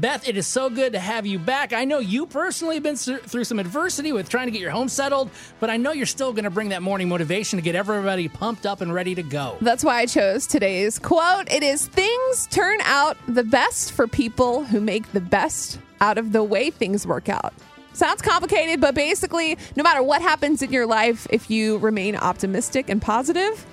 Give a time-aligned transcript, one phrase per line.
[0.00, 1.72] Beth, it is so good to have you back.
[1.72, 4.88] I know you personally have been through some adversity with trying to get your home
[4.88, 5.28] settled,
[5.58, 8.64] but I know you're still going to bring that morning motivation to get everybody pumped
[8.64, 9.56] up and ready to go.
[9.60, 11.50] That's why I chose today's quote.
[11.50, 16.30] It is Things turn out the best for people who make the best out of
[16.30, 17.52] the way things work out.
[17.92, 22.88] Sounds complicated, but basically, no matter what happens in your life, if you remain optimistic
[22.88, 23.66] and positive,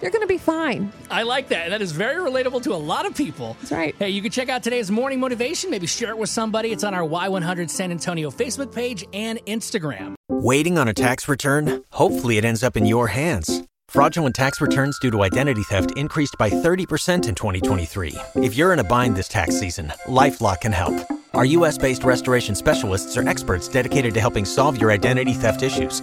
[0.00, 0.92] you're going to be fine.
[1.10, 1.70] I like that.
[1.70, 3.56] That is very relatable to a lot of people.
[3.60, 3.94] That's right.
[3.98, 5.70] Hey, you can check out today's morning motivation.
[5.70, 6.72] Maybe share it with somebody.
[6.72, 10.14] It's on our Y100 San Antonio Facebook page and Instagram.
[10.28, 11.84] Waiting on a tax return?
[11.90, 13.62] Hopefully, it ends up in your hands.
[13.88, 16.72] Fraudulent tax returns due to identity theft increased by 30%
[17.28, 18.14] in 2023.
[18.36, 20.94] If you're in a bind this tax season, LifeLock can help.
[21.34, 26.02] Our US based restoration specialists are experts dedicated to helping solve your identity theft issues